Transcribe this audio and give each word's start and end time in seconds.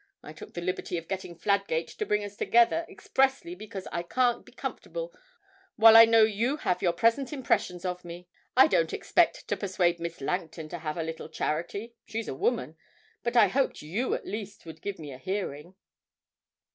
I 0.23 0.33
took 0.33 0.55
the 0.55 0.61
liberty 0.61 0.97
of 0.97 1.07
getting 1.07 1.35
Fladgate 1.35 1.89
to 1.99 2.07
bring 2.07 2.23
us 2.23 2.35
together, 2.35 2.87
expressly 2.89 3.53
because 3.53 3.87
I 3.91 4.01
can't 4.01 4.43
be 4.43 4.51
comfortable 4.51 5.13
while 5.75 5.95
I 5.95 6.05
know 6.05 6.23
you 6.23 6.57
have 6.57 6.81
your 6.81 6.91
present 6.91 7.31
impressions 7.31 7.85
of 7.85 8.03
me. 8.03 8.27
I 8.57 8.65
don't 8.65 8.93
expect 8.93 9.47
to 9.47 9.55
persuade 9.55 9.99
Miss 9.99 10.19
Langton 10.19 10.69
to 10.69 10.79
have 10.79 10.97
a 10.97 11.03
little 11.03 11.29
charity 11.29 11.93
she's 12.03 12.27
a 12.27 12.33
woman; 12.33 12.77
but 13.21 13.37
I 13.37 13.47
hoped 13.49 13.83
you 13.83 14.15
at 14.15 14.25
least 14.25 14.65
would 14.65 14.81
give 14.81 14.97
me 14.97 15.11
a 15.11 15.19
hearing.' 15.19 15.75